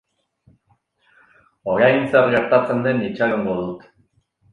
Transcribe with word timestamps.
Orain 1.73 2.07
zer 2.13 2.31
gertatzen 2.37 2.81
den 2.87 3.05
itxarongo 3.09 3.59
dut. 3.61 3.85